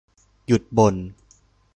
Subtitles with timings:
[0.47, 0.95] หยุดบ่น